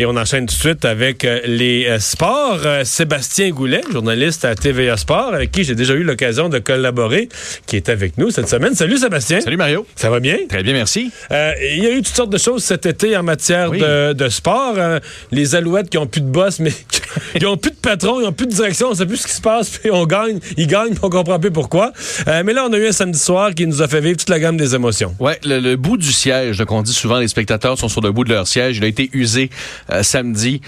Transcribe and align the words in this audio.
Et 0.00 0.06
on 0.06 0.16
enchaîne 0.16 0.46
tout 0.46 0.54
de 0.54 0.60
suite 0.60 0.84
avec 0.84 1.24
euh, 1.24 1.40
les 1.44 1.86
euh, 1.88 1.98
sports. 1.98 2.60
Euh, 2.64 2.84
Sébastien 2.84 3.50
Goulet, 3.50 3.80
journaliste 3.90 4.44
à 4.44 4.54
TVA 4.54 4.96
Sport, 4.96 5.34
avec 5.34 5.50
qui 5.50 5.64
j'ai 5.64 5.74
déjà 5.74 5.94
eu 5.94 6.04
l'occasion 6.04 6.48
de 6.48 6.60
collaborer, 6.60 7.28
qui 7.66 7.74
est 7.74 7.88
avec 7.88 8.16
nous 8.16 8.30
cette 8.30 8.48
semaine. 8.48 8.76
Salut 8.76 8.98
Sébastien. 8.98 9.40
Salut 9.40 9.56
Mario. 9.56 9.84
Ça 9.96 10.08
va 10.08 10.20
bien? 10.20 10.36
Très 10.48 10.62
bien, 10.62 10.72
merci. 10.72 11.10
Il 11.32 11.82
y 11.82 11.86
a 11.88 11.90
eu 11.90 11.96
toutes 11.96 12.14
sortes 12.14 12.30
de 12.30 12.38
choses 12.38 12.62
cet 12.62 12.86
été 12.86 13.16
en 13.16 13.24
matière 13.24 13.72
de, 13.72 14.12
de, 14.12 14.28
sport. 14.28 14.76
les 15.32 15.56
Alouettes 15.56 15.90
qui 15.90 15.98
ont 15.98 16.06
plus 16.06 16.20
de 16.20 16.30
boss, 16.30 16.60
mais 16.60 16.70
ils 17.34 17.46
ont 17.46 17.56
plus 17.56 17.70
de 17.70 17.76
patron, 17.76 18.20
ils 18.20 18.26
ont 18.26 18.32
plus 18.32 18.46
de 18.46 18.52
direction, 18.52 18.88
on 18.90 18.94
sait 18.94 19.06
plus 19.06 19.18
ce 19.18 19.26
qui 19.26 19.34
se 19.34 19.40
passe, 19.40 19.70
puis 19.70 19.90
on 19.90 20.06
gagne, 20.06 20.38
ils 20.56 20.66
gagnent, 20.66 20.90
puis 20.90 21.00
on 21.02 21.10
comprend 21.10 21.38
plus 21.38 21.50
pourquoi. 21.50 21.92
mais 22.26 22.52
là, 22.52 22.66
on 22.68 22.72
a 22.72 22.78
eu 22.78 22.88
un 22.88 22.92
samedi 22.92 23.18
soir 23.18 23.54
qui 23.54 23.66
nous 23.66 23.82
a 23.82 23.88
fait 23.88 24.00
vivre 24.00 24.16
toute 24.16 24.30
la 24.30 24.40
gamme 24.40 24.56
des 24.56 24.74
émotions. 24.74 25.14
Ouais, 25.18 25.38
le, 25.44 25.76
bout 25.76 25.96
du 25.96 26.12
siège, 26.12 26.64
qu'on 26.64 26.82
dit 26.82 26.92
souvent, 26.92 27.18
les 27.18 27.28
spectateurs 27.28 27.78
sont 27.78 27.88
sur 27.88 28.00
le 28.00 28.12
bout 28.12 28.24
de 28.24 28.30
leur 28.30 28.46
siège, 28.46 28.78
il 28.78 28.84
a 28.84 28.86
été 28.86 29.10
usé 29.12 29.50
euh, 29.92 30.02
samedi. 30.02 30.60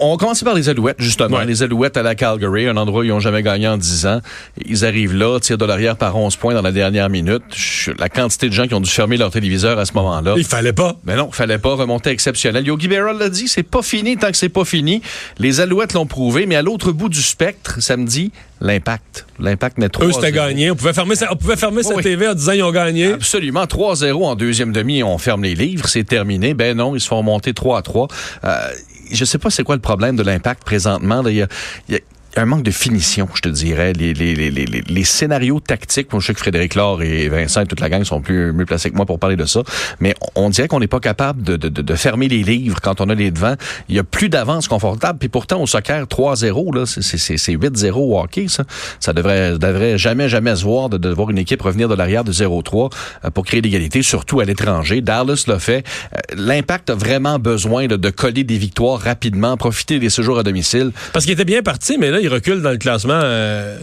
On 0.00 0.12
va 0.12 0.16
commencer 0.16 0.44
par 0.44 0.54
les 0.54 0.68
Alouettes, 0.68 1.00
justement. 1.00 1.40
Les 1.42 1.62
Alouettes 1.62 1.96
à 1.96 2.02
la 2.02 2.14
Calgary, 2.14 2.66
un 2.66 2.76
endroit 2.76 3.00
où 3.00 3.04
ils 3.04 3.10
n'ont 3.10 3.20
jamais 3.20 3.42
gagné 3.42 3.68
en 3.68 3.76
10 3.76 4.06
ans. 4.06 4.20
Ils 4.66 4.84
arrivent 4.84 5.14
là, 5.14 5.38
tirent 5.40 5.58
de 5.58 5.64
l'arrière 5.64 5.96
par 5.96 6.16
11 6.16 6.36
points 6.36 6.54
dans 6.54 6.62
la 6.62 6.72
dernière 6.72 7.10
minute. 7.10 7.42
La 7.98 8.08
quantité 8.08 8.48
de 8.48 8.54
gens 8.54 8.66
qui 8.66 8.74
ont 8.74 8.80
dû 8.80 8.90
fermer 8.90 9.16
leur 9.16 9.30
téléviseur 9.30 9.78
à 9.78 9.84
ce 9.84 9.92
moment-là. 9.94 10.34
Il 10.36 10.44
fallait 10.44 10.72
pas. 10.72 10.96
Mais 11.04 11.16
non, 11.16 11.28
il 11.30 11.34
fallait 11.34 11.58
pas. 11.58 11.74
Remonter 11.74 12.10
exceptionnel. 12.10 12.66
Yogi 12.66 12.88
Berra 12.88 13.12
l'a 13.12 13.28
dit, 13.28 13.48
c'est 13.48 13.62
pas 13.62 13.82
fini 13.82 14.16
tant 14.16 14.30
que 14.30 14.36
c'est 14.36 14.48
pas 14.48 14.64
fini. 14.64 15.02
Les 15.38 15.60
Alouettes 15.60 15.92
l'ont 15.92 16.06
prouvé, 16.06 16.46
mais 16.46 16.56
à 16.56 16.62
l'autre 16.62 16.92
bout 16.92 17.08
du 17.08 17.22
spectre, 17.22 17.80
samedi, 17.80 18.32
l'impact. 18.60 19.26
L'impact 19.38 19.78
n'est 19.78 19.88
3 19.88 20.06
Eux, 20.06 20.12
c'était 20.12 20.32
gagné. 20.32 20.70
On 20.70 20.76
pouvait 20.76 20.92
fermer 20.92 21.14
sa, 21.14 21.32
on 21.32 21.36
pouvait 21.36 21.56
fermer 21.56 21.82
sa 21.82 21.94
TV 21.96 22.28
en 22.28 22.34
disant 22.34 22.52
ils 22.52 22.62
ont 22.62 22.72
gagné. 22.72 23.12
Absolument. 23.12 23.64
3-0 23.64 24.24
en 24.24 24.34
deuxième 24.34 24.72
demi, 24.72 25.02
on 25.02 25.18
ferme 25.18 25.42
les 25.42 25.54
livres, 25.54 25.88
c'est 25.88 26.04
terminé. 26.04 26.54
Ben 26.54 26.76
non, 26.76 26.94
ils 26.94 27.00
se 27.00 27.08
font 27.08 27.18
remonter 27.18 27.52
3 27.52 27.82
3. 27.82 28.08
Euh, 28.44 28.68
je 29.12 29.24
sais 29.24 29.38
pas 29.38 29.50
c'est 29.50 29.62
quoi 29.62 29.76
le 29.76 29.80
problème 29.80 30.16
de 30.16 30.22
l'impact 30.22 30.64
présentement. 30.64 31.22
A, 31.24 31.94
un 32.36 32.46
manque 32.46 32.62
de 32.62 32.70
finition, 32.70 33.28
je 33.34 33.40
te 33.40 33.48
dirais. 33.48 33.92
Les, 33.92 34.14
les, 34.14 34.34
les, 34.34 34.50
les, 34.50 34.66
les 34.66 35.04
scénarios 35.04 35.60
tactiques, 35.60 36.08
je 36.12 36.26
sais 36.26 36.34
que 36.34 36.40
Frédéric 36.40 36.74
Laure 36.74 37.02
et 37.02 37.28
Vincent 37.28 37.62
et 37.62 37.66
toute 37.66 37.80
la 37.80 37.88
gang 37.88 38.04
sont 38.04 38.20
plus 38.20 38.52
mieux 38.52 38.64
placés 38.64 38.90
que 38.90 38.96
moi 38.96 39.06
pour 39.06 39.18
parler 39.18 39.36
de 39.36 39.44
ça, 39.44 39.62
mais 40.00 40.14
on 40.34 40.48
dirait 40.50 40.68
qu'on 40.68 40.80
n'est 40.80 40.86
pas 40.86 41.00
capable 41.00 41.42
de, 41.42 41.56
de, 41.56 41.68
de, 41.68 41.94
fermer 41.94 42.28
les 42.28 42.42
livres 42.42 42.80
quand 42.80 43.00
on 43.00 43.08
a 43.10 43.14
les 43.14 43.30
devants. 43.30 43.56
Il 43.88 43.96
y 43.96 43.98
a 43.98 44.04
plus 44.04 44.28
d'avance 44.28 44.68
confortable, 44.68 45.18
puis 45.18 45.28
pourtant 45.28 45.60
au 45.60 45.66
soccer 45.66 46.04
3-0, 46.04 46.74
là, 46.74 46.86
c'est 46.86 47.52
8-0 47.52 47.92
au 47.92 48.18
hockey, 48.18 48.46
ça. 48.48 48.64
Ça 49.00 49.12
devrait, 49.12 49.58
devrait 49.58 49.98
jamais, 49.98 50.28
jamais 50.28 50.56
se 50.56 50.64
voir 50.64 50.88
de, 50.88 50.96
de 50.96 51.08
voir 51.10 51.30
une 51.30 51.38
équipe 51.38 51.60
revenir 51.60 51.88
de 51.88 51.94
l'arrière 51.94 52.24
de 52.24 52.32
0-3 52.32 52.90
euh, 53.24 53.30
pour 53.30 53.44
créer 53.44 53.60
l'égalité, 53.60 54.02
surtout 54.02 54.40
à 54.40 54.44
l'étranger. 54.44 55.00
Dallas 55.00 55.44
l'a 55.46 55.58
fait. 55.58 55.84
Euh, 56.14 56.18
l'impact 56.36 56.90
a 56.90 56.94
vraiment 56.94 57.38
besoin 57.38 57.86
de, 57.86 57.96
de 57.96 58.10
coller 58.10 58.44
des 58.44 58.58
victoires 58.58 58.98
rapidement, 58.98 59.56
profiter 59.56 59.98
des 59.98 60.10
séjours 60.10 60.38
à 60.38 60.42
domicile. 60.42 60.92
Parce 61.12 61.24
qu'il 61.24 61.34
était 61.34 61.44
bien 61.44 61.62
parti, 61.62 61.98
mais 61.98 62.10
là, 62.10 62.21
il 62.22 62.28
recule 62.28 62.62
dans 62.62 62.70
le 62.70 62.78
classement 62.78 63.20
euh, 63.22 63.78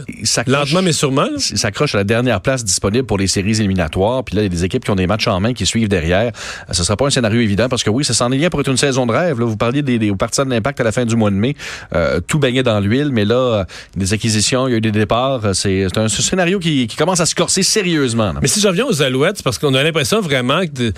lentement 0.46 0.82
mais 0.82 0.92
sûrement. 0.92 1.26
Il 1.50 1.58
s'accroche 1.58 1.94
à 1.94 1.98
la 1.98 2.04
dernière 2.04 2.40
place 2.40 2.64
disponible 2.64 3.06
pour 3.06 3.18
les 3.18 3.26
séries 3.26 3.58
éliminatoires. 3.60 4.24
Puis 4.24 4.36
là, 4.36 4.42
il 4.42 4.44
y 4.44 4.46
a 4.46 4.48
des 4.48 4.64
équipes 4.64 4.84
qui 4.84 4.90
ont 4.90 4.96
des 4.96 5.06
matchs 5.06 5.28
en 5.28 5.38
main 5.40 5.52
qui 5.52 5.66
suivent 5.66 5.88
derrière. 5.88 6.32
Euh, 6.68 6.72
ce 6.72 6.82
sera 6.82 6.96
pas 6.96 7.06
un 7.06 7.10
scénario 7.10 7.40
évident 7.40 7.68
parce 7.68 7.84
que 7.84 7.90
oui, 7.90 8.04
ça 8.04 8.14
s'en 8.14 8.32
est 8.32 8.38
bien 8.38 8.50
pour 8.50 8.60
être 8.60 8.70
une 8.70 8.76
saison 8.76 9.06
de 9.06 9.12
rêve. 9.12 9.38
Là, 9.38 9.46
vous 9.46 9.56
parliez 9.56 9.82
des, 9.82 9.98
des 9.98 10.12
partisans 10.12 10.46
de 10.46 10.52
l'impact 10.52 10.80
à 10.80 10.84
la 10.84 10.92
fin 10.92 11.04
du 11.04 11.16
mois 11.16 11.30
de 11.30 11.36
mai. 11.36 11.54
Euh, 11.94 12.20
tout 12.26 12.38
baignait 12.38 12.62
dans 12.62 12.80
l'huile, 12.80 13.10
mais 13.12 13.24
là, 13.24 13.66
des 13.96 14.12
acquisitions, 14.12 14.66
il 14.68 14.72
y 14.72 14.74
a 14.74 14.76
eu 14.78 14.80
des 14.80 14.92
départs. 14.92 15.54
C'est 15.54 15.86
un, 15.96 16.08
scénario 16.08 16.58
qui, 16.58 16.86
qui, 16.86 16.96
commence 16.96 17.20
à 17.20 17.26
se 17.26 17.34
corser 17.34 17.62
sérieusement. 17.62 18.32
Mais 18.40 18.48
si 18.48 18.60
je 18.60 18.68
reviens 18.68 18.86
aux 18.86 19.02
Alouettes, 19.02 19.42
parce 19.42 19.58
qu'on 19.58 19.74
a 19.74 19.82
l'impression 19.82 20.20
vraiment 20.20 20.60
que 20.62 20.92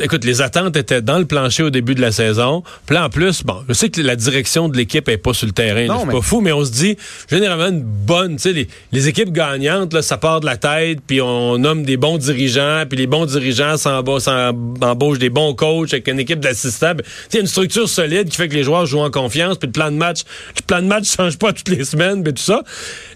Écoute, 0.00 0.24
les 0.24 0.42
attentes 0.42 0.76
étaient 0.76 1.02
dans 1.02 1.18
le 1.18 1.24
plancher 1.24 1.62
au 1.62 1.70
début 1.70 1.94
de 1.94 2.00
la 2.00 2.10
saison. 2.10 2.62
Puis 2.86 2.96
là, 2.96 3.06
en 3.06 3.10
plus, 3.10 3.44
bon, 3.44 3.58
je 3.68 3.74
sais 3.74 3.90
que 3.90 4.00
la 4.00 4.16
direction 4.16 4.68
de 4.68 4.76
l'équipe 4.76 5.08
est 5.08 5.18
pas 5.18 5.32
sur 5.32 5.46
le 5.46 5.52
terrain. 5.52 5.86
C'est 6.00 6.10
pas 6.10 6.20
fou, 6.20 6.40
mais 6.40 6.52
on 6.52 6.64
se 6.64 6.72
dit, 6.72 6.96
généralement, 7.30 7.68
une 7.68 7.82
bonne, 7.82 8.36
tu 8.36 8.52
sais, 8.52 8.68
les, 8.92 9.08
équipes 9.08 9.32
gagnantes, 9.32 9.92
là, 9.92 10.02
ça 10.02 10.16
part 10.16 10.40
de 10.40 10.46
la 10.46 10.56
tête, 10.56 11.00
puis 11.06 11.20
on 11.20 11.58
nomme 11.58 11.84
des 11.84 11.96
bons 11.96 12.16
dirigeants, 12.16 12.84
puis 12.88 12.98
les 12.98 13.06
bons 13.06 13.26
dirigeants 13.26 13.76
s'embauchent 13.76 15.18
des 15.18 15.30
bons 15.30 15.54
coachs 15.54 15.92
avec 15.92 16.08
une 16.08 16.18
équipe 16.18 16.40
d'assistants. 16.40 16.94
Tu 17.30 17.38
une 17.38 17.46
structure 17.46 17.88
solide 17.88 18.28
qui 18.28 18.36
fait 18.36 18.48
que 18.48 18.54
les 18.54 18.64
joueurs 18.64 18.86
jouent 18.86 19.00
en 19.00 19.10
confiance, 19.10 19.58
puis 19.58 19.68
le 19.68 19.72
plan 19.72 19.90
de 19.90 19.96
match, 19.96 20.22
le 20.56 20.62
plan 20.62 20.80
de 20.80 20.86
match 20.86 21.04
change 21.16 21.38
pas 21.38 21.52
toutes 21.52 21.68
les 21.68 21.84
semaines, 21.84 22.22
mais 22.24 22.32
tout 22.32 22.42
ça. 22.42 22.62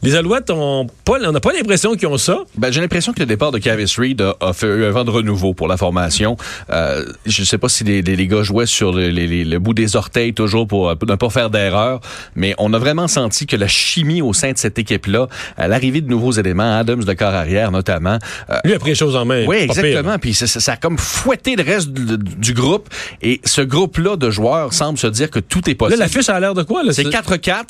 Les 0.03 0.15
Alouettes, 0.15 0.51
ont 0.51 0.87
pas, 1.05 1.19
on 1.25 1.33
n'a 1.33 1.41
pas 1.41 1.53
l'impression 1.53 1.95
qu'ils 1.95 2.09
ont 2.09 2.19
ça. 2.19 2.39
Ben, 2.57 2.71
j'ai 2.71 2.81
l'impression 2.81 3.13
que 3.13 3.21
le 3.21 3.27
départ 3.27 3.51
de 3.51 3.59
Cavis 3.59 3.95
Reed 3.97 4.23
a, 4.23 4.53
fait 4.53 4.87
un 4.87 4.91
vent 4.91 5.05
de 5.05 5.11
renouveau 5.11 5.55
pour 5.55 5.69
la 5.69 5.77
formation. 5.77 6.37
Euh, 6.71 7.05
je 7.27 7.45
sais 7.45 7.59
pas 7.59 7.69
si 7.69 7.85
les, 7.85 8.03
les, 8.03 8.27
gars 8.27 8.43
jouaient 8.43 8.67
sur 8.67 8.93
le, 8.93 9.11
le, 9.11 9.59
bout 9.59 9.75
des 9.75 9.97
orteils 9.97 10.35
toujours 10.35 10.67
pour 10.67 10.91
ne 10.91 11.15
pas 11.15 11.31
faire 11.31 11.51
d'erreur, 11.51 12.01
mais 12.37 12.55
on 12.59 12.73
a 12.73 12.79
vraiment 12.79 13.09
senti 13.09 13.47
que 13.47 13.57
la 13.57 13.69
chimie 13.69 14.23
au 14.23 14.33
sein 14.33 14.53
de 14.53 14.59
cette 14.59 14.79
équipe-là, 14.79 15.29
à 15.57 15.69
l'arrivée 15.69 16.01
de 16.01 16.09
nouveaux 16.09 16.33
éléments, 16.33 16.79
Adams 16.79 17.05
de 17.05 17.13
corps 17.15 17.35
arrière 17.35 17.71
notamment. 17.71 18.19
Euh, 18.51 18.59
Lui 18.65 18.75
a 18.75 18.79
pris 18.79 18.91
les 18.91 18.95
choses 18.95 19.17
en 19.17 19.25
main. 19.25 19.45
Oui, 19.47 19.57
exactement. 19.57 20.19
Puis 20.19 20.35
ça, 20.35 20.47
ça, 20.47 20.73
a 20.73 20.77
comme 20.77 20.99
fouetté 20.99 21.57
le 21.57 21.63
reste 21.63 21.91
du, 21.91 22.55
groupe. 22.55 22.89
Et 23.23 23.41
ce 23.45 23.61
groupe-là 23.61 24.17
de 24.17 24.31
joueurs 24.31 24.73
semble 24.73 24.99
se 24.99 25.07
dire 25.07 25.31
que 25.31 25.39
tout 25.39 25.69
est 25.69 25.75
possible. 25.75 25.99
Là, 25.99 26.07
l'affiche 26.07 26.29
a 26.29 26.39
l'air 26.41 26.55
de 26.55 26.63
quoi? 26.63 26.83
C'est 26.91 27.05
4-4. 27.05 27.65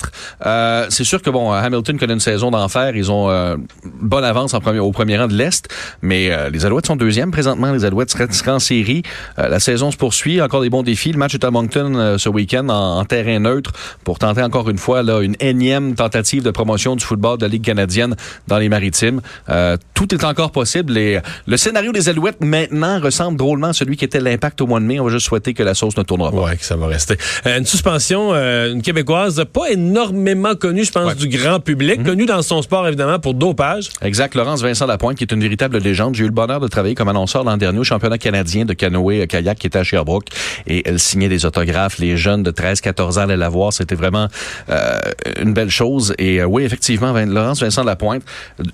Euh, 0.45 0.85
c'est 0.89 1.03
sûr 1.03 1.21
que 1.21 1.29
bon, 1.29 1.51
Hamilton 1.51 1.97
connaît 1.97 2.13
une 2.13 2.19
saison 2.19 2.51
d'enfer. 2.51 2.95
Ils 2.95 3.11
ont 3.11 3.29
euh, 3.29 3.55
bonne 3.83 4.23
avance 4.23 4.53
en 4.53 4.59
premier, 4.59 4.79
au 4.79 4.91
premier 4.91 5.17
rang 5.17 5.27
de 5.27 5.35
l'Est. 5.35 5.67
Mais 6.01 6.31
euh, 6.31 6.49
les 6.49 6.65
Alouettes 6.65 6.87
sont 6.87 6.95
deuxième 6.95 7.31
présentement. 7.31 7.71
Les 7.71 7.85
Alouettes 7.85 8.11
seraient 8.11 8.27
en 8.51 8.59
série. 8.59 8.88
Euh, 9.37 9.47
la 9.47 9.59
saison 9.59 9.91
se 9.91 9.97
poursuit, 9.97 10.41
encore 10.41 10.61
des 10.61 10.69
bons 10.69 10.83
défis. 10.83 11.11
Le 11.11 11.17
match 11.17 11.33
est 11.33 11.43
à 11.43 11.51
Moncton 11.51 11.95
euh, 11.95 12.17
ce 12.17 12.29
week-end 12.29 12.67
en, 12.69 13.05
terrain 13.05 13.39
neutre 13.39 13.71
pour 14.03 14.19
tenter 14.19 14.41
encore 14.41 14.69
une 14.69 14.77
fois 14.77 15.03
là, 15.03 15.21
une 15.21 15.35
énième 15.39 15.95
tentative 15.95 16.43
de 16.43 16.51
promotion 16.51 16.95
du 16.95 17.03
football 17.03 17.37
de 17.37 17.43
la 17.43 17.49
Ligue 17.49 17.63
canadienne 17.63 18.15
dans 18.47 18.57
les 18.57 18.69
maritimes. 18.69 19.21
Euh, 19.49 19.77
tout 19.93 20.13
est 20.13 20.23
encore 20.23 20.51
possible 20.51 20.97
et 20.97 21.19
le 21.47 21.57
scénario 21.57 21.91
des 21.91 22.09
Alouettes 22.09 22.41
maintenant 22.41 22.99
ressemble 22.99 23.37
drôlement 23.37 23.67
à 23.67 23.73
celui 23.73 23.97
qui 23.97 24.05
était 24.05 24.19
l'impact 24.19 24.61
au 24.61 24.67
mois 24.67 24.79
de 24.79 24.85
mai. 24.85 24.99
On 24.99 25.05
va 25.05 25.11
juste 25.11 25.27
souhaiter 25.27 25.53
que 25.53 25.63
la 25.63 25.73
sauce 25.73 25.97
ne 25.97 26.03
tournera 26.03 26.31
pas. 26.31 26.37
Oui, 26.37 26.57
que 26.57 26.65
ça 26.65 26.75
va 26.75 26.87
rester. 26.87 27.17
une 27.45 27.65
suspension, 27.65 28.33
une 28.33 28.81
québécoise 28.81 29.43
pas 29.51 29.71
énormément 29.71 30.55
connue, 30.55 30.83
je 30.83 30.91
pense, 30.91 31.15
du 31.15 31.27
grand 31.27 31.59
public, 31.59 31.99
mhm. 31.99 32.05
connue 32.05 32.25
dans 32.25 32.41
son 32.41 32.61
sport 32.61 32.87
évidemment 32.87 33.19
pour 33.19 33.33
dopage. 33.33 33.89
Exact. 34.01 34.35
Laurence 34.35 34.61
Vincent 34.61 34.85
Lapointe, 34.85 35.17
qui 35.17 35.23
est 35.23 35.31
une 35.31 35.41
véritable 35.41 35.77
légende. 35.77 36.15
J'ai 36.15 36.23
eu 36.23 36.27
le 36.27 36.33
bonheur 36.33 36.59
de 36.59 36.67
travailler 36.67 36.95
comme 36.95 37.09
annonceur 37.09 37.43
l'an 37.43 37.57
dernier 37.57 37.79
au 37.79 37.83
championnat 37.83 38.17
canadien 38.17 38.65
de 38.69 38.73
canoë 38.73 39.27
kayak 39.27 39.59
qui 39.59 39.67
était 39.67 39.79
à 39.79 39.83
Sherbrooke 39.83 40.29
et 40.67 40.87
elle 40.87 40.99
signait 40.99 41.29
des 41.29 41.45
autographes. 41.45 41.97
Les 41.99 42.17
jeunes 42.17 42.43
de 42.43 42.51
13-14 42.51 43.19
ans 43.19 43.21
allaient 43.23 43.37
la 43.37 43.49
voir. 43.49 43.73
C'était 43.73 43.95
vraiment 43.95 44.27
euh, 44.69 44.97
une 45.41 45.53
belle 45.53 45.69
chose. 45.69 46.13
Et 46.17 46.41
euh, 46.41 46.45
oui, 46.45 46.63
effectivement, 46.63 47.13
Laurence 47.13 47.61
Vincent 47.61 47.83
Lapointe, 47.83 48.23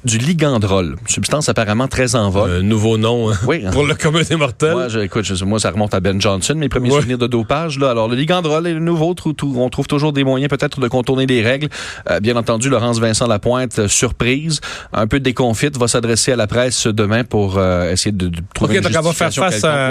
du 0.04 0.18
ligandrol, 0.18 0.96
substance 1.08 1.50
apparemment 1.50 1.88
très 1.88 2.16
en 2.16 2.30
vogue. 2.30 2.50
Un 2.50 2.62
nouveau 2.62 2.98
nom 2.98 3.32
hein, 3.32 3.38
oui, 3.48 3.64
pour 3.72 3.86
le 3.86 3.96
commun 3.96 4.22
des 4.22 4.36
mortels. 4.36 4.74
Moi, 4.74 4.88
je, 4.90 5.00
écoute, 5.00 5.30
moi, 5.44 5.60
ça 5.60 5.72
remonte 5.72 5.94
à 5.94 6.00
Ben 6.00 6.20
Johnson, 6.20 6.56
mes 6.56 6.70
premiers 6.70 6.92
souvenirs 6.92 7.18
de 7.18 7.28
dopage. 7.28 7.80
Là. 7.80 7.92
Alors, 7.92 8.08
le 8.08 8.16
ligandrol 8.16 8.68
est 8.68 8.74
le 8.74 8.80
nouveau. 8.80 9.16
on 9.56 9.70
trouve 9.70 9.88
toujours 9.88 10.14
des 10.14 10.24
moyens 10.24 10.50
peut-être 10.50 10.80
de 10.80 10.88
contourner 10.88 11.26
les 11.26 11.42
règles. 11.42 11.70
Euh, 12.10 12.20
bien 12.20 12.36
entendu, 12.36 12.70
Laurence 12.70 13.00
Vincent 13.00 13.28
Lapointe, 13.28 13.88
surprise, 13.88 14.60
un 14.94 15.08
peu 15.08 15.20
déconfite, 15.20 15.78
va 15.78 15.88
s'adresser 15.88 16.32
à 16.32 16.36
la 16.36 16.48
presse 16.48 16.88
demain 16.88 17.24
pour 17.24 17.62
essayer 17.62 18.12
de, 18.12 18.32
trouver 18.54 18.78
une 18.78 18.82
va 18.82 19.14
faire 19.14 19.34
face 19.34 19.64
à... 19.64 19.85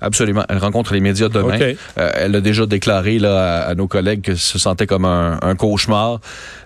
Absolument. 0.00 0.44
Elle 0.48 0.58
rencontre 0.58 0.92
les 0.92 1.00
médias 1.00 1.28
demain. 1.28 1.58
Euh, 1.60 2.10
elle 2.14 2.36
a 2.36 2.40
déjà 2.40 2.66
déclaré 2.66 3.18
là, 3.18 3.62
à, 3.62 3.74
nos 3.74 3.88
collègues 3.88 4.22
que 4.22 4.34
se 4.34 4.58
sentait 4.58 4.86
comme 4.86 5.04
un, 5.04 5.54
cauchemar. 5.56 6.20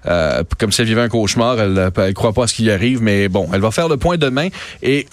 Euh, 0.07 0.43
comme 0.59 0.73
si 0.73 0.81
elle 0.81 0.87
vivait 0.87 1.03
un 1.03 1.09
cauchemar. 1.09 1.61
Elle 1.61 1.75
ne 1.75 2.13
croit 2.13 2.33
pas 2.33 2.45
à 2.45 2.47
ce 2.47 2.55
qui 2.55 2.71
arrive, 2.71 3.03
mais 3.03 3.29
bon, 3.29 3.49
elle 3.53 3.61
va 3.61 3.71
faire 3.71 3.89
le 3.89 3.97
point 3.97 4.17
demain. 4.17 4.49
Et 4.83 5.07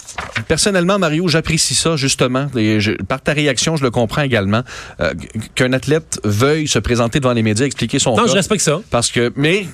personnellement, 0.47 0.97
Mario, 0.97 1.27
j'apprécie 1.27 1.75
ça 1.75 1.95
justement. 1.95 2.47
Et 2.55 2.79
par 3.07 3.21
ta 3.21 3.33
réaction, 3.33 3.75
je 3.75 3.83
le 3.83 3.91
comprends 3.91 4.23
également. 4.23 4.61
Euh, 4.99 5.13
qu'un 5.55 5.73
athlète 5.73 6.19
veuille 6.23 6.67
se 6.67 6.79
présenter 6.79 7.19
devant 7.19 7.33
les 7.33 7.43
médias, 7.43 7.65
expliquer 7.65 7.99
son 7.99 8.15
non, 8.15 8.27
je 8.27 8.33
respecte 8.33 8.63
ça. 8.63 8.81
Parce 8.89 9.11
que, 9.11 9.31
mais 9.35 9.65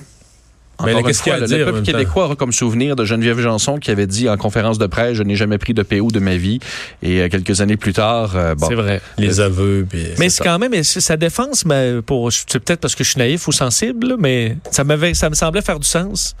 mais 0.84 1.02
qu'est-ce 1.02 1.22
qu'il 1.22 1.32
y 1.32 1.36
a 1.36 1.42
à 1.42 1.46
dire? 1.46 1.58
Le 1.58 1.64
peuple 1.66 1.82
québécois 1.82 2.24
aura 2.24 2.36
comme 2.36 2.52
souvenir 2.52 2.96
de 2.96 3.04
Geneviève 3.04 3.40
Janson 3.40 3.78
qui 3.78 3.90
avait 3.90 4.06
dit 4.06 4.28
en 4.28 4.36
conférence 4.36 4.78
de 4.78 4.86
presse 4.86 5.16
Je 5.16 5.22
n'ai 5.22 5.36
jamais 5.36 5.58
pris 5.58 5.74
de 5.74 5.82
PO 5.82 6.08
de 6.08 6.20
ma 6.20 6.36
vie. 6.36 6.60
Et 7.02 7.20
euh, 7.20 7.28
quelques 7.28 7.60
années 7.60 7.76
plus 7.76 7.92
tard. 7.92 8.36
Euh, 8.36 8.54
bon, 8.54 8.66
c'est 8.68 8.74
vrai. 8.74 9.00
Les 9.18 9.40
aveux. 9.40 9.86
mais 10.18 10.28
c'est 10.28 10.42
quand 10.42 10.58
même 10.58 10.82
sa 10.82 11.16
défense, 11.16 11.64
mais 11.64 12.00
pour 12.04 12.32
c'est 12.32 12.58
peut-être 12.58 12.80
parce 12.80 12.94
que 12.94 13.04
je 13.04 13.10
suis 13.10 13.18
naïf 13.18 13.46
ou 13.48 13.52
sensible, 13.52 14.16
mais 14.18 14.56
ça 14.70 14.84
m'avait 14.84 15.14
ça 15.14 15.30
me 15.30 15.34
semblait 15.34 15.62
faire 15.62 15.78
du 15.78 15.88
sens. 15.88 16.34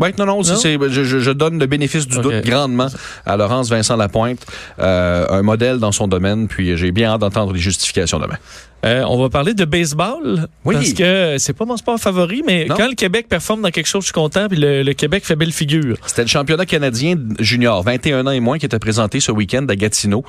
Oui, 0.00 0.08
non, 0.18 0.24
non, 0.24 0.42
je, 0.42 1.30
donne 1.32 1.58
le 1.58 1.66
bénéfice 1.66 2.08
du 2.08 2.18
doute 2.20 2.42
grandement 2.42 2.88
à 3.26 3.36
Laurence 3.36 3.68
Vincent 3.68 3.96
Lapointe, 3.96 4.46
euh, 4.78 5.26
un 5.28 5.42
modèle 5.42 5.78
dans 5.78 5.92
son 5.92 6.08
domaine, 6.08 6.48
puis 6.48 6.74
j'ai 6.78 6.90
bien 6.90 7.10
hâte 7.10 7.20
d'entendre 7.20 7.52
les 7.52 7.60
justifications 7.60 8.18
demain. 8.18 8.38
Euh, 8.84 9.04
on 9.06 9.20
va 9.20 9.28
parler 9.28 9.54
de 9.54 9.64
baseball. 9.64 10.48
Oui. 10.64 10.74
Parce 10.74 10.92
que 10.92 11.36
c'est 11.38 11.52
pas 11.52 11.64
mon 11.64 11.76
sport 11.76 11.98
favori, 11.98 12.42
mais 12.46 12.66
quand 12.66 12.88
le 12.88 12.94
Québec 12.94 13.26
performe 13.28 13.62
dans 13.62 13.70
quelque 13.70 13.86
chose, 13.86 14.02
je 14.02 14.06
suis 14.06 14.12
content, 14.12 14.48
puis 14.48 14.58
le, 14.58 14.92
Québec 14.92 15.24
fait 15.24 15.36
belle 15.36 15.52
figure. 15.52 15.96
C'était 16.06 16.22
le 16.22 16.28
championnat 16.28 16.66
canadien 16.66 17.16
junior, 17.38 17.82
21 17.82 18.26
ans 18.26 18.30
et 18.30 18.40
moins, 18.40 18.58
qui 18.58 18.66
était 18.66 18.78
présenté 18.78 19.20
ce 19.20 19.32
week-end 19.32 19.64
à 19.68 19.76
Gatineau. 19.76 20.24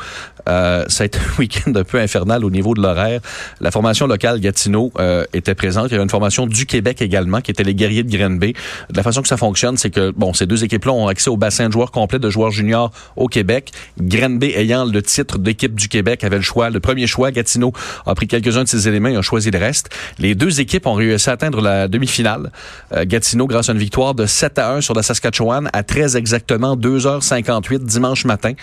Euh, 0.47 0.85
ça 0.87 1.03
a 1.03 1.05
été 1.05 1.19
un 1.19 1.31
week-end 1.39 1.73
un 1.75 1.83
peu 1.83 1.99
infernal 1.99 2.45
au 2.45 2.49
niveau 2.49 2.73
de 2.73 2.81
l'horaire. 2.81 3.21
La 3.59 3.71
formation 3.71 4.07
locale 4.07 4.39
Gatineau 4.39 4.91
euh, 4.99 5.25
était 5.33 5.55
présente. 5.55 5.87
Il 5.87 5.91
y 5.91 5.95
avait 5.95 6.03
une 6.03 6.09
formation 6.09 6.45
du 6.45 6.65
Québec 6.65 7.01
également, 7.01 7.41
qui 7.41 7.51
était 7.51 7.63
les 7.63 7.75
guerriers 7.75 8.03
de 8.03 8.15
Grenby. 8.15 8.53
De 8.89 8.97
la 8.97 9.03
façon 9.03 9.21
que 9.21 9.27
ça 9.27 9.37
fonctionne, 9.37 9.77
c'est 9.77 9.89
que 9.89 10.11
bon, 10.11 10.33
ces 10.33 10.45
deux 10.45 10.63
équipes-là 10.63 10.91
ont 10.93 11.07
accès 11.07 11.29
au 11.29 11.37
bassin 11.37 11.67
de 11.67 11.73
joueurs 11.73 11.91
complet 11.91 12.19
de 12.19 12.29
joueurs 12.29 12.51
juniors 12.51 12.91
au 13.15 13.27
Québec. 13.27 13.71
Grenby 13.99 14.53
ayant 14.55 14.85
le 14.85 15.01
titre 15.01 15.37
d'équipe 15.37 15.75
du 15.75 15.87
Québec 15.87 16.23
avait 16.23 16.37
le 16.37 16.41
choix, 16.41 16.69
le 16.69 16.79
premier 16.79 17.07
choix. 17.07 17.31
Gatineau 17.31 17.73
a 18.05 18.15
pris 18.15 18.27
quelques-uns 18.41 18.63
de 18.63 18.67
ses 18.67 18.87
éléments 18.87 19.09
et 19.09 19.15
a 19.15 19.21
choisi 19.21 19.51
le 19.51 19.59
reste. 19.59 19.89
Les 20.19 20.35
deux 20.35 20.59
équipes 20.61 20.87
ont 20.87 20.93
réussi 20.93 21.29
à 21.29 21.33
atteindre 21.33 21.61
la 21.61 21.87
demi-finale. 21.87 22.51
Euh, 22.93 23.05
Gatineau, 23.05 23.47
grâce 23.47 23.69
à 23.69 23.73
une 23.73 23.77
victoire 23.77 24.15
de 24.15 24.25
7 24.25 24.59
à 24.59 24.73
1 24.73 24.81
sur 24.81 24.93
la 24.93 25.03
Saskatchewan 25.03 25.69
à 25.73 25.83
13 25.83 26.15
exactement 26.15 26.75
2h58 26.75 27.79
dimanche 27.79 28.25
matin. 28.25 28.53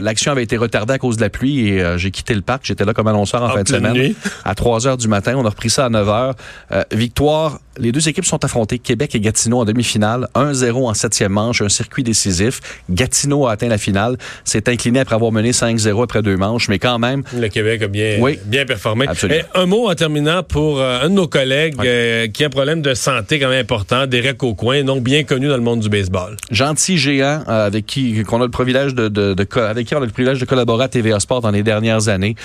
L'action 0.00 0.32
avait 0.32 0.42
été 0.42 0.56
retardée 0.56 0.94
à 0.94 0.98
cause 0.98 1.16
de 1.16 1.22
la 1.22 1.30
pluie 1.30 1.68
et 1.68 1.82
euh, 1.82 1.98
j'ai 1.98 2.10
quitté 2.10 2.34
le 2.34 2.40
parc. 2.40 2.62
J'étais 2.64 2.84
là 2.84 2.94
comme 2.94 3.06
annonceur 3.06 3.42
en, 3.42 3.50
fin 3.50 3.62
de 3.62 3.68
semaine. 3.68 4.14
À 4.44 4.54
3 4.54 4.80
h 4.80 4.96
du 4.96 5.08
matin, 5.08 5.34
on 5.36 5.44
a 5.44 5.50
repris 5.50 5.70
ça 5.70 5.86
à 5.86 5.88
9 5.88 6.06
h. 6.08 6.32
Euh, 6.72 6.84
victoire. 6.92 7.60
Les 7.78 7.92
deux 7.92 8.08
équipes 8.08 8.26
sont 8.26 8.44
affrontées, 8.44 8.78
Québec 8.78 9.14
et 9.14 9.20
Gatineau 9.20 9.60
en 9.60 9.64
demi-finale. 9.64 10.28
1-0 10.34 10.88
en 10.88 10.94
septième 10.94 11.32
manche, 11.32 11.62
un 11.62 11.68
circuit 11.68 12.02
décisif. 12.02 12.60
Gatineau 12.90 13.46
a 13.46 13.52
atteint 13.52 13.68
la 13.68 13.78
finale. 13.78 14.18
S'est 14.44 14.68
incliné 14.68 15.00
après 15.00 15.14
avoir 15.14 15.32
mené 15.32 15.52
5-0 15.52 16.02
après 16.02 16.22
deux 16.22 16.36
manches, 16.36 16.68
mais 16.68 16.78
quand 16.78 16.98
même. 16.98 17.22
Le 17.34 17.48
Québec 17.48 17.82
a 17.82 17.88
bien, 17.88 18.18
bien 18.44 18.66
performé. 18.66 19.06
Absolument 19.10 19.40
un 19.54 19.66
mot 19.66 19.90
en 19.90 19.94
terminant 19.94 20.42
pour 20.42 20.80
euh, 20.80 21.02
un 21.02 21.08
de 21.08 21.14
nos 21.14 21.28
collègues 21.28 21.74
euh, 21.84 22.28
qui 22.28 22.44
a 22.44 22.46
un 22.46 22.50
problème 22.50 22.82
de 22.82 22.94
santé 22.94 23.38
quand 23.38 23.48
même 23.48 23.60
important, 23.60 24.06
Derek 24.06 24.42
Aucoin, 24.42 24.82
non 24.82 25.00
bien 25.00 25.24
connu 25.24 25.48
dans 25.48 25.56
le 25.56 25.62
monde 25.62 25.80
du 25.80 25.88
baseball. 25.88 26.36
Gentil 26.50 26.98
géant 26.98 27.42
euh, 27.48 27.66
avec 27.66 27.86
qui 27.86 28.22
qu'on 28.22 28.40
a 28.40 28.44
le 28.44 28.50
privilège 28.50 28.94
de, 28.94 29.08
de, 29.08 29.46
avec 29.60 29.86
qui 29.86 29.94
on 29.94 30.02
a 30.02 30.06
le 30.06 30.10
privilège 30.10 30.38
de 30.38 30.44
collaborer 30.44 30.84
à 30.84 30.88
TVA 30.88 31.20
Sport 31.20 31.40
dans 31.40 31.50
les 31.50 31.62
dernières 31.62 32.08
années. 32.08 32.36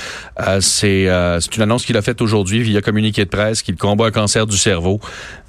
c'est 0.59 1.07
c'est 1.39 1.55
une 1.55 1.61
annonce 1.61 1.85
qu'il 1.85 1.97
a 1.97 2.01
faite 2.01 2.21
aujourd'hui 2.21 2.61
via 2.61 2.81
communiqué 2.81 3.25
de 3.25 3.29
presse 3.29 3.61
qu'il 3.61 3.75
combat 3.75 4.07
un 4.07 4.11
cancer 4.11 4.45
du 4.45 4.57
cerveau. 4.57 4.99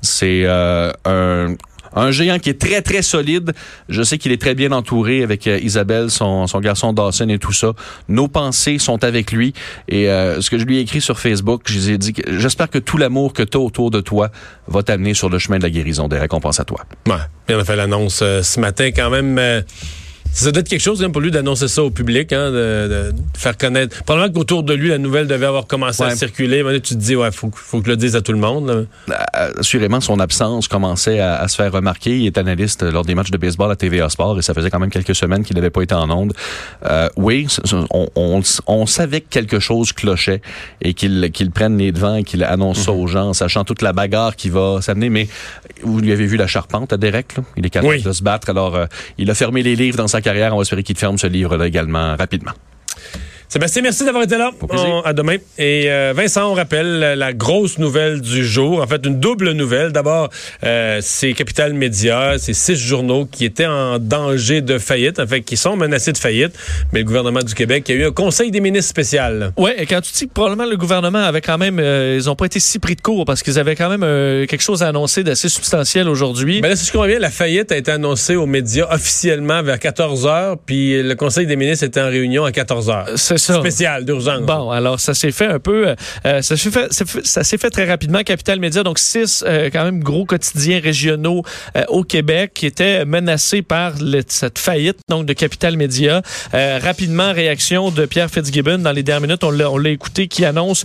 C'est 0.02 0.46
un 0.46 1.54
un 1.96 2.10
géant 2.10 2.38
qui 2.38 2.50
est 2.50 2.60
très, 2.60 2.82
très 2.82 3.02
solide. 3.02 3.52
Je 3.88 4.02
sais 4.02 4.18
qu'il 4.18 4.30
est 4.30 4.40
très 4.40 4.54
bien 4.54 4.70
entouré 4.72 5.22
avec 5.22 5.46
euh, 5.46 5.58
Isabelle, 5.58 6.10
son, 6.10 6.46
son 6.46 6.60
garçon 6.60 6.92
Dawson 6.92 7.28
et 7.28 7.38
tout 7.38 7.52
ça. 7.52 7.72
Nos 8.08 8.28
pensées 8.28 8.78
sont 8.78 9.02
avec 9.02 9.32
lui. 9.32 9.54
Et 9.88 10.08
euh, 10.08 10.40
ce 10.40 10.50
que 10.50 10.58
je 10.58 10.64
lui 10.64 10.76
ai 10.76 10.80
écrit 10.80 11.00
sur 11.00 11.18
Facebook, 11.18 11.62
je 11.66 11.78
lui 11.78 11.94
ai 11.94 11.98
dit 11.98 12.12
que 12.12 12.38
j'espère 12.38 12.70
que 12.70 12.78
tout 12.78 12.98
l'amour 12.98 13.32
que 13.32 13.42
tu 13.42 13.56
as 13.56 13.60
autour 13.60 13.90
de 13.90 14.00
toi 14.00 14.30
va 14.68 14.82
t'amener 14.82 15.14
sur 15.14 15.30
le 15.30 15.38
chemin 15.38 15.58
de 15.58 15.62
la 15.62 15.70
guérison, 15.70 16.06
des 16.06 16.18
récompenses 16.18 16.60
à 16.60 16.64
toi. 16.64 16.84
Ouais. 17.06 17.14
on 17.48 17.58
a 17.58 17.64
fait 17.64 17.76
l'annonce 17.76 18.20
euh, 18.22 18.42
ce 18.42 18.60
matin 18.60 18.90
quand 18.94 19.10
même. 19.10 19.64
Ça 20.36 20.52
doit 20.52 20.60
être 20.60 20.68
quelque 20.68 20.82
chose 20.82 21.02
pour 21.10 21.22
lui 21.22 21.30
d'annoncer 21.30 21.66
ça 21.66 21.82
au 21.82 21.88
public, 21.88 22.30
hein, 22.34 22.50
de, 22.50 23.10
faire 23.34 23.56
connaître. 23.56 24.02
Probablement 24.04 24.34
qu'autour 24.34 24.62
de 24.64 24.74
lui, 24.74 24.90
la 24.90 24.98
nouvelle 24.98 25.26
devait 25.26 25.46
avoir 25.46 25.66
commencé 25.66 26.02
à 26.02 26.14
circuler. 26.14 26.62
Mais 26.62 26.78
tu 26.80 26.94
te 26.94 27.00
dis, 27.00 27.16
ouais, 27.16 27.32
faut, 27.32 27.50
faut 27.54 27.80
que 27.80 27.88
le 27.88 27.96
dise 27.96 28.16
à 28.16 28.20
tout 28.20 28.32
le 28.32 28.38
monde. 28.38 28.86
Euh, 29.08 29.14
assurément, 29.58 30.02
son 30.02 30.20
absence 30.20 30.68
commençait 30.68 31.20
à, 31.20 31.48
se 31.48 31.56
faire 31.56 31.72
remarquer. 31.72 32.18
Il 32.18 32.26
est 32.26 32.36
analyste 32.36 32.82
lors 32.82 33.06
des 33.06 33.14
matchs 33.14 33.30
de 33.30 33.38
baseball 33.38 33.70
à 33.72 33.76
TVA 33.76 34.10
Sport 34.10 34.38
et 34.38 34.42
ça 34.42 34.52
faisait 34.52 34.68
quand 34.68 34.78
même 34.78 34.90
quelques 34.90 35.14
semaines 35.14 35.42
qu'il 35.42 35.56
n'avait 35.56 35.70
pas 35.70 35.80
été 35.80 35.94
en 35.94 36.10
onde. 36.10 36.34
Euh, 36.84 37.08
oui, 37.16 37.46
on, 38.04 38.86
savait 38.86 39.22
que 39.22 39.30
quelque 39.30 39.58
chose 39.58 39.94
clochait 39.94 40.42
et 40.82 40.92
qu'il 40.92 41.30
qu'il 41.32 41.50
prenne 41.50 41.78
les 41.78 41.92
devants 41.92 42.16
et 42.16 42.24
qu'il 42.24 42.44
annonce 42.44 42.80
ça 42.80 42.92
aux 42.92 43.06
gens, 43.06 43.32
sachant 43.32 43.64
toute 43.64 43.80
la 43.80 43.94
bagarre 43.94 44.36
qui 44.36 44.50
va 44.50 44.82
s'amener. 44.82 45.08
Mais 45.08 45.28
vous 45.82 45.98
lui 45.98 46.12
avez 46.12 46.26
vu 46.26 46.36
la 46.36 46.46
charpente 46.46 46.92
à 46.92 46.98
Derek, 46.98 47.38
là? 47.38 47.42
il 47.56 47.64
est 47.64 47.70
capable 47.70 48.02
de 48.02 48.12
se 48.12 48.22
battre. 48.22 48.50
Alors, 48.50 48.76
euh, 48.76 48.84
il 49.16 49.30
a 49.30 49.34
fermé 49.34 49.62
les 49.62 49.76
livres 49.76 49.96
dans 49.96 50.08
sa 50.08 50.20
On 50.28 50.56
va 50.56 50.62
espérer 50.62 50.82
qu'il 50.82 50.96
ferme 50.96 51.18
ce 51.18 51.26
livre-là 51.26 51.66
également 51.66 52.16
rapidement. 52.16 52.52
Sébastien, 53.48 53.82
merci 53.82 54.04
d'avoir 54.04 54.24
été 54.24 54.36
là. 54.36 54.50
à 55.04 55.12
demain. 55.12 55.36
Et 55.56 55.84
euh, 55.86 56.12
Vincent, 56.16 56.50
on 56.50 56.54
rappelle 56.54 56.98
la 57.16 57.32
grosse 57.32 57.78
nouvelle 57.78 58.20
du 58.20 58.44
jour. 58.44 58.82
En 58.82 58.86
fait, 58.88 59.06
une 59.06 59.20
double 59.20 59.52
nouvelle. 59.52 59.92
D'abord, 59.92 60.30
euh, 60.64 60.98
c'est 61.00 61.32
Capital 61.32 61.72
Média, 61.72 62.34
c'est 62.38 62.54
six 62.54 62.74
journaux 62.76 63.24
qui 63.24 63.44
étaient 63.44 63.66
en 63.66 64.00
danger 64.00 64.62
de 64.62 64.78
faillite, 64.78 65.20
en 65.20 65.28
fait, 65.28 65.42
qui 65.42 65.56
sont 65.56 65.76
menacés 65.76 66.12
de 66.12 66.18
faillite. 66.18 66.58
Mais 66.92 67.00
le 67.00 67.04
gouvernement 67.04 67.40
du 67.40 67.54
Québec 67.54 67.88
a 67.88 67.92
eu 67.92 68.04
un 68.06 68.10
conseil 68.10 68.50
des 68.50 68.60
ministres 68.60 68.90
spécial. 68.90 69.52
Oui, 69.56 69.70
et 69.78 69.86
quand 69.86 70.00
tu 70.00 70.12
dis 70.12 70.26
que 70.26 70.32
probablement 70.32 70.68
le 70.68 70.76
gouvernement 70.76 71.22
avait 71.22 71.40
quand 71.40 71.58
même, 71.58 71.78
euh, 71.78 72.18
ils 72.20 72.26
n'ont 72.26 72.36
pas 72.36 72.46
été 72.46 72.58
si 72.58 72.80
pris 72.80 72.96
de 72.96 73.00
court 73.00 73.24
parce 73.26 73.44
qu'ils 73.44 73.60
avaient 73.60 73.76
quand 73.76 73.88
même 73.88 74.02
euh, 74.02 74.46
quelque 74.46 74.62
chose 74.62 74.82
à 74.82 74.88
annoncer 74.88 75.22
d'assez 75.22 75.48
substantiel 75.48 76.08
aujourd'hui. 76.08 76.60
Mais 76.62 76.70
là, 76.70 76.76
si 76.76 76.84
je 76.84 76.90
comprends 76.90 77.06
bien, 77.06 77.20
la 77.20 77.30
faillite 77.30 77.70
a 77.70 77.76
été 77.76 77.92
annoncée 77.92 78.34
aux 78.34 78.46
médias 78.46 78.88
officiellement 78.90 79.62
vers 79.62 79.78
14 79.78 80.26
heures, 80.26 80.56
puis 80.58 81.00
le 81.00 81.14
conseil 81.14 81.46
des 81.46 81.54
ministres 81.54 81.84
était 81.84 82.00
en 82.00 82.08
réunion 82.08 82.44
à 82.44 82.50
14 82.50 82.90
heures 82.90 83.06
spécial 83.38 84.04
d'urgence. 84.04 84.42
Bon, 84.42 84.70
alors 84.70 85.00
ça 85.00 85.14
s'est 85.14 85.32
fait 85.32 85.46
un 85.46 85.58
peu, 85.58 85.94
euh, 86.24 86.42
ça 86.42 86.56
s'est 86.56 86.70
fait, 86.70 86.92
ça 86.92 87.44
s'est 87.44 87.58
fait 87.58 87.70
très 87.70 87.84
rapidement. 87.84 88.22
Capital 88.22 88.60
Média, 88.60 88.82
donc 88.82 88.98
six 88.98 89.44
euh, 89.46 89.70
quand 89.72 89.84
même 89.84 90.00
gros 90.02 90.24
quotidiens 90.24 90.80
régionaux 90.80 91.42
euh, 91.76 91.84
au 91.88 92.02
Québec 92.04 92.52
qui 92.54 92.66
étaient 92.66 93.04
menacés 93.04 93.62
par 93.62 93.94
cette 94.28 94.58
faillite 94.58 94.98
donc 95.08 95.26
de 95.26 95.32
Capital 95.32 95.76
Média. 95.76 96.22
rapidement, 96.52 97.32
réaction 97.32 97.90
de 97.90 98.06
Pierre 98.06 98.30
Fitzgibbon 98.30 98.78
dans 98.78 98.92
les 98.92 99.02
dernières 99.02 99.28
minutes, 99.28 99.44
on 99.44 99.50
l'a 99.50 99.90
écouté, 99.90 100.28
qui 100.28 100.44
annonce 100.44 100.84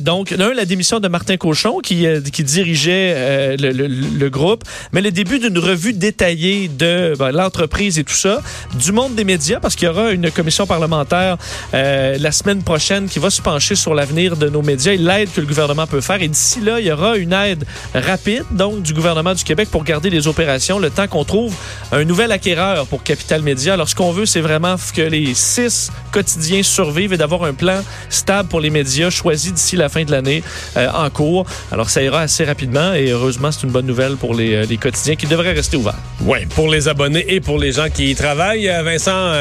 donc 0.00 0.32
un 0.32 0.52
la 0.54 0.64
démission 0.64 1.00
de 1.00 1.08
Martin 1.08 1.36
Cochon 1.36 1.78
qui 1.78 2.06
qui 2.32 2.44
dirigeait 2.44 3.56
le, 3.56 3.70
le, 3.70 4.30
groupe, 4.30 4.64
mais 4.92 5.00
le 5.00 5.10
début 5.10 5.38
d'une 5.38 5.58
revue 5.58 5.92
détaillée 5.92 6.68
de 6.68 7.14
ben, 7.18 7.30
l'entreprise 7.30 7.98
et 7.98 8.04
tout 8.04 8.14
ça, 8.14 8.40
du 8.74 8.92
monde 8.92 9.14
des 9.14 9.24
médias 9.24 9.60
parce 9.60 9.76
qu'il 9.76 9.86
y 9.86 9.90
aura 9.90 10.10
une 10.10 10.30
commission 10.30 10.66
parlementaire 10.66 11.36
euh, 11.74 11.91
la 12.18 12.32
semaine 12.32 12.62
prochaine 12.62 13.08
qui 13.08 13.18
va 13.18 13.30
se 13.30 13.42
pencher 13.42 13.74
sur 13.74 13.94
l'avenir 13.94 14.36
de 14.36 14.48
nos 14.48 14.62
médias 14.62 14.92
et 14.92 14.96
l'aide 14.96 15.28
que 15.32 15.40
le 15.40 15.46
gouvernement 15.46 15.86
peut 15.86 16.00
faire. 16.00 16.22
Et 16.22 16.28
d'ici 16.28 16.60
là, 16.60 16.80
il 16.80 16.86
y 16.86 16.92
aura 16.92 17.16
une 17.16 17.32
aide 17.32 17.64
rapide, 17.94 18.44
donc, 18.50 18.82
du 18.82 18.94
gouvernement 18.94 19.34
du 19.34 19.44
Québec 19.44 19.68
pour 19.70 19.84
garder 19.84 20.10
les 20.10 20.26
opérations 20.28 20.78
le 20.78 20.90
temps 20.90 21.08
qu'on 21.08 21.24
trouve 21.24 21.54
un 21.90 22.04
nouvel 22.04 22.32
acquéreur 22.32 22.86
pour 22.86 23.02
Capital 23.02 23.42
Média. 23.42 23.74
Alors, 23.74 23.88
ce 23.88 23.94
qu'on 23.94 24.12
veut, 24.12 24.26
c'est 24.26 24.40
vraiment 24.40 24.76
que 24.94 25.02
les 25.02 25.34
six 25.34 25.90
quotidiens 26.12 26.62
survivent 26.62 27.12
et 27.12 27.16
d'avoir 27.16 27.44
un 27.44 27.54
plan 27.54 27.82
stable 28.08 28.48
pour 28.48 28.60
les 28.60 28.70
médias 28.70 29.10
choisi 29.10 29.52
d'ici 29.52 29.76
la 29.76 29.88
fin 29.88 30.04
de 30.04 30.10
l'année 30.10 30.42
euh, 30.76 30.88
en 30.94 31.10
cours. 31.10 31.46
Alors, 31.70 31.90
ça 31.90 32.02
ira 32.02 32.20
assez 32.20 32.44
rapidement 32.44 32.92
et 32.94 33.10
heureusement, 33.10 33.52
c'est 33.52 33.64
une 33.64 33.72
bonne 33.72 33.86
nouvelle 33.86 34.16
pour 34.16 34.34
les, 34.34 34.54
euh, 34.54 34.66
les 34.66 34.76
quotidiens 34.76 35.16
qui 35.16 35.26
devraient 35.26 35.52
rester 35.52 35.76
ouverts. 35.76 35.98
Oui, 36.20 36.46
pour 36.46 36.68
les 36.68 36.88
abonnés 36.88 37.24
et 37.28 37.40
pour 37.40 37.58
les 37.58 37.72
gens 37.72 37.88
qui 37.92 38.10
y 38.10 38.14
travaillent. 38.14 38.70
Vincent, 38.84 39.32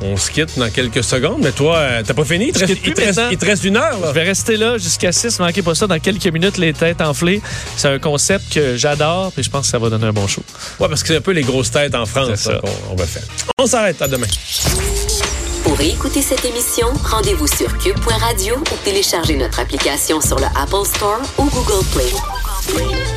on 0.00 0.16
se 0.16 0.30
quitte 0.30 0.58
dans 0.58 0.70
quelques 0.70 1.02
secondes, 1.04 1.38
mais 1.42 1.52
toi, 1.52 1.76
euh, 1.76 2.02
t'as 2.06 2.14
pas 2.14 2.24
fini? 2.24 2.48
Il 2.48 2.52
te, 2.52 3.46
reste, 3.46 3.64
une 3.64 3.76
heure. 3.76 3.98
Je 4.08 4.12
vais 4.12 4.22
rester 4.22 4.56
là 4.56 4.78
jusqu'à 4.78 5.12
6. 5.12 5.40
Manquez 5.40 5.62
pas 5.62 5.74
ça 5.74 5.86
dans 5.86 5.98
quelques 5.98 6.26
minutes, 6.26 6.58
les 6.58 6.72
têtes 6.72 7.00
enflées. 7.00 7.40
C'est 7.76 7.88
un 7.88 7.98
concept 7.98 8.52
que 8.52 8.76
j'adore, 8.76 9.32
et 9.36 9.42
je 9.42 9.50
pense 9.50 9.62
que 9.62 9.70
ça 9.70 9.78
va 9.78 9.90
donner 9.90 10.06
un 10.06 10.12
bon 10.12 10.26
show. 10.26 10.42
Ouais, 10.80 10.88
parce 10.88 11.02
que 11.02 11.08
c'est 11.08 11.16
un 11.16 11.20
peu 11.20 11.32
les 11.32 11.42
grosses 11.42 11.70
têtes 11.70 11.94
en 11.94 12.06
France 12.06 12.44
qu'on 12.44 12.92
on 12.92 12.96
va 12.96 13.06
faire. 13.06 13.22
On 13.58 13.66
s'arrête. 13.66 14.00
À 14.00 14.08
demain. 14.08 14.26
Pour 15.62 15.80
écouter 15.80 16.20
cette 16.20 16.44
émission, 16.44 16.88
rendez-vous 17.04 17.46
sur 17.46 17.78
cube.radio 17.78 18.56
ou 18.56 18.84
téléchargez 18.84 19.36
notre 19.36 19.60
application 19.60 20.20
sur 20.20 20.38
le 20.38 20.46
Apple 20.56 20.86
Store 20.86 21.20
ou 21.38 21.44
Google 21.44 21.84
Play. 21.94 23.13